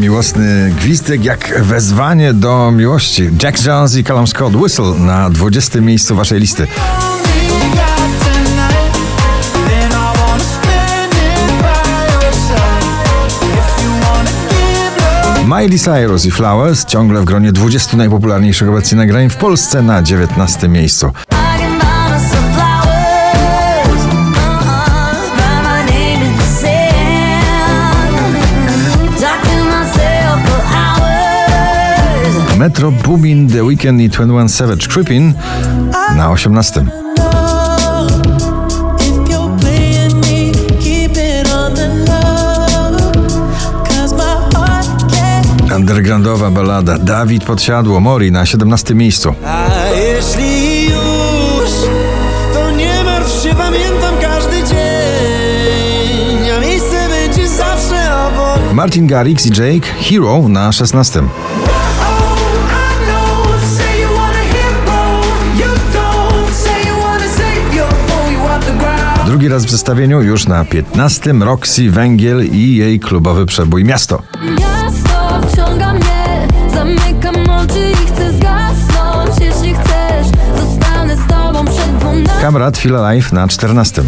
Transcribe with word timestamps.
miłosny 0.00 0.74
gwizdek 0.78 1.24
jak 1.24 1.62
wezwanie 1.62 2.34
do 2.34 2.70
miłości. 2.70 3.30
Jack 3.42 3.64
Jones 3.64 3.96
i 3.96 4.04
Callum 4.04 4.26
Scott 4.26 4.54
Whistle 4.54 4.94
na 4.98 5.30
20. 5.30 5.80
miejscu 5.80 6.16
waszej 6.16 6.40
listy. 6.40 6.66
Miley 15.44 15.78
Cyrus 15.78 16.26
i 16.26 16.30
Flowers 16.30 16.84
ciągle 16.84 17.20
w 17.20 17.24
gronie 17.24 17.52
20 17.52 17.96
najpopularniejszych 17.96 18.68
obecnie 18.68 18.98
nagrań 18.98 19.30
w 19.30 19.36
Polsce 19.36 19.82
na 19.82 20.02
19 20.02 20.68
miejscu. 20.68 21.12
Metro 32.58 32.90
Boomin, 32.90 33.48
The 33.48 33.64
Weekend 33.64 34.00
i 34.00 34.08
21 34.08 34.48
Savage 34.48 34.86
Creepin 34.86 35.34
na 36.16 36.30
18. 36.30 36.84
Undergroundowa 45.76 46.50
balada 46.50 46.98
Dawid 46.98 47.44
Podsiadło 47.44 48.00
Mori 48.00 48.32
na 48.32 48.46
17 48.46 48.94
miejscu. 48.94 49.34
A 49.44 49.66
jeśli 49.96 50.84
już, 50.84 51.70
to 52.52 52.70
nie 52.70 53.04
martw 53.04 53.42
się, 53.42 53.54
pamiętam 53.54 54.14
każdy 54.20 54.56
dzień, 54.56 56.50
a 56.56 56.60
miejsce 56.60 57.08
będzie 57.08 57.48
zawsze 57.48 58.16
obok. 58.26 58.72
Martin 58.72 59.06
Garrix 59.06 59.46
i 59.46 59.50
Jake 59.50 59.88
Hero 60.00 60.48
na 60.48 60.72
16. 60.72 61.22
Drugi 69.26 69.48
raz 69.48 69.66
w 69.66 69.70
zestawieniu 69.70 70.22
już 70.22 70.46
na 70.46 70.64
15 70.64 71.32
Roxy 71.32 71.90
Węgiel 71.90 72.46
i 72.46 72.76
jej 72.76 73.00
klubowy 73.00 73.46
przebój 73.46 73.84
Miasto. 73.84 74.22
Miasto 74.50 75.48
wciąga 75.48 75.92
mnie, 75.92 76.48
zamykam 76.74 77.34
oczy 77.50 77.92
i 77.92 78.06
chcę 78.06 78.32
zgasnąć 78.32 79.40
Jeśli 79.40 79.74
chcesz, 79.74 80.26
zostanę 80.60 81.16
z 81.16 81.26
tobą 81.26 81.64
przed 81.64 81.96
dwunastą 81.96 82.40
Kamrat 82.40 82.78
Feel 82.78 82.96
Alive 82.96 83.32
na 83.32 83.48
14. 83.48 84.02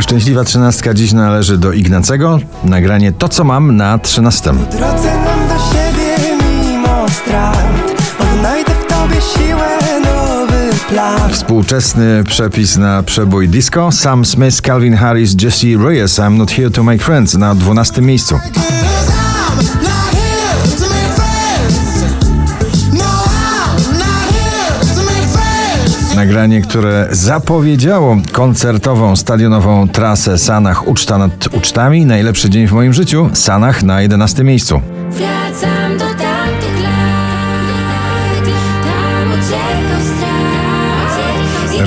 Szczęśliwa 0.00 0.44
trzynastka 0.44 0.94
dziś 0.94 1.12
należy 1.12 1.58
do 1.58 1.72
Ignacego. 1.72 2.38
Nagranie 2.64 3.12
To 3.12 3.28
co 3.28 3.44
mam 3.44 3.76
na 3.76 3.98
13. 3.98 4.52
Drodze 4.52 5.12
mam 5.24 5.48
do 5.48 5.54
siebie 5.54 6.16
mimo 6.62 7.08
strat, 7.08 7.77
Współczesny 11.32 12.24
przepis 12.24 12.76
na 12.76 13.02
przebój 13.02 13.48
disco. 13.48 13.92
Sam 13.92 14.24
Smith, 14.24 14.60
Calvin 14.60 14.96
Harris, 14.96 15.42
Jesse 15.42 15.66
Reyes, 15.84 16.18
I'm 16.18 16.36
not 16.36 16.50
here 16.50 16.70
to 16.70 16.82
make 16.82 17.02
friends 17.02 17.34
na 17.34 17.54
12 17.54 18.02
miejscu. 18.02 18.38
Nagranie, 26.16 26.62
które 26.62 27.08
zapowiedziało 27.10 28.16
koncertową, 28.32 29.16
stadionową 29.16 29.88
trasę 29.88 30.38
Sanach 30.38 30.88
Uczta 30.88 31.18
nad 31.18 31.54
ucztami. 31.54 32.06
Najlepszy 32.06 32.50
dzień 32.50 32.66
w 32.66 32.72
moim 32.72 32.92
życiu. 32.92 33.30
Sanach 33.32 33.82
na 33.82 34.02
11 34.02 34.44
miejscu. 34.44 34.80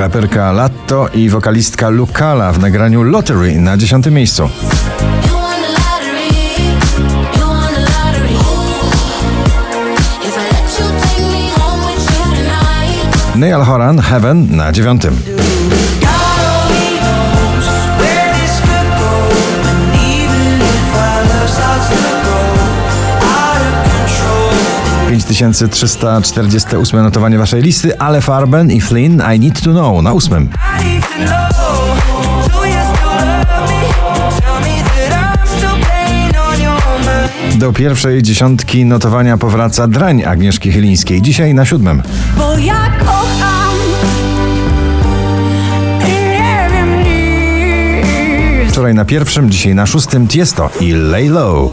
Raperka 0.01 0.51
Latto 0.51 1.07
i 1.13 1.29
wokalistka 1.29 1.89
Lukala 1.89 2.51
w 2.51 2.59
nagraniu 2.59 3.03
Lottery 3.03 3.59
na 3.59 3.77
10 3.77 4.11
miejscu. 4.11 4.43
You 4.43 4.49
won 5.33 5.61
the 5.61 5.69
lottery, 5.69 6.33
you 7.37 7.45
6348 25.35 27.03
notowanie 27.03 27.37
waszej 27.37 27.61
listy, 27.61 27.99
ale 27.99 28.21
Farben 28.21 28.71
i 28.71 28.81
Flynn 28.81 29.21
I 29.35 29.39
Need 29.39 29.61
To 29.61 29.71
Know 29.71 30.03
na 30.03 30.13
ósmym. 30.13 30.49
Do 37.55 37.73
pierwszej 37.73 38.23
dziesiątki 38.23 38.85
notowania 38.85 39.37
powraca 39.37 39.87
drań 39.87 40.23
Agnieszki 40.23 40.71
Chylińskiej, 40.71 41.21
dzisiaj 41.21 41.53
na 41.53 41.65
siódmym. 41.65 42.03
Bo 42.37 42.57
ja 42.57 42.91
kocham 42.99 43.75
i 45.99 46.11
nie 46.11 46.69
wiem 46.71 47.03
nic. 47.03 48.71
Wczoraj 48.71 48.93
na 48.93 49.05
pierwszym, 49.05 49.51
dzisiaj 49.51 49.75
na 49.75 49.85
szóstym 49.85 50.27
Tiesto 50.27 50.69
i 50.79 50.91
Lay 50.91 51.29
Low. 51.29 51.71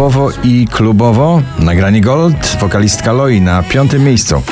Popowo 0.00 0.30
i 0.44 0.66
klubowo, 0.66 1.42
nagranie 1.58 2.00
Gold, 2.00 2.56
wokalistka 2.60 3.12
Loi 3.12 3.40
na 3.40 3.62
piątym 3.62 4.04
miejscu. 4.04 4.42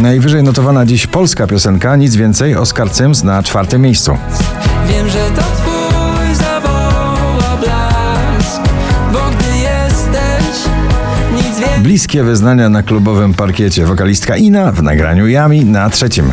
Najwyżej 0.00 0.42
notowana 0.42 0.86
dziś 0.86 1.06
polska 1.06 1.46
piosenka, 1.46 1.96
nic 1.96 2.16
więcej, 2.16 2.56
Oskar 2.56 2.90
Cyms 2.90 3.24
na 3.24 3.42
czwartym 3.42 3.82
miejscu. 3.82 4.16
Wiem, 4.88 5.08
że 5.08 5.30
to 5.30 5.42
twój 5.42 6.34
zawoła 6.34 7.56
blask, 7.60 8.62
bo 9.12 9.18
gdy 9.18 9.58
jesteś, 9.58 10.70
nic 11.32 11.58
więcej. 11.58 11.82
Bliskie 11.82 12.22
wyznania 12.22 12.68
na 12.68 12.82
klubowym 12.82 13.34
parkiecie, 13.34 13.86
wokalistka 13.86 14.36
Ina 14.36 14.72
w 14.72 14.82
nagraniu 14.82 15.28
Yami 15.28 15.64
na 15.64 15.90
trzecim. 15.90 16.32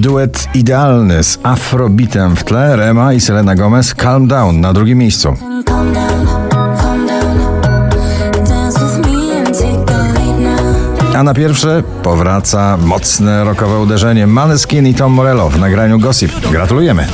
Duet 0.00 0.48
idealny 0.54 1.24
z 1.24 1.38
afrobitem 1.42 2.36
w 2.36 2.44
tle, 2.44 2.76
Rema 2.76 3.12
i 3.12 3.20
Selena 3.20 3.54
Gomez, 3.54 3.94
Calm 3.94 4.26
Down 4.26 4.60
na 4.60 4.72
drugim 4.72 4.98
miejscu. 4.98 5.36
A 11.16 11.22
na 11.22 11.34
pierwsze 11.34 11.82
powraca 12.02 12.76
mocne 12.76 13.44
rockowe 13.44 13.78
uderzenie 13.78 14.26
Maneskin 14.26 14.86
i 14.86 14.94
Tom 14.94 15.12
Morello 15.12 15.50
w 15.50 15.58
nagraniu 15.58 15.98
Gossip. 15.98 16.50
Gratulujemy! 16.50 17.06